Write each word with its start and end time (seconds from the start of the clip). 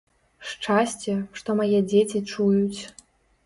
Шчасце, 0.53 1.11
што 1.41 1.57
мае 1.61 1.79
дзеці 1.93 2.25
чуюць. 2.31 2.81